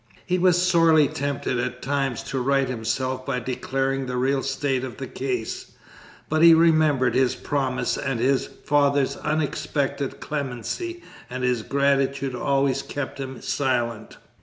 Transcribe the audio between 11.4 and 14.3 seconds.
his gratitude always kept him silent.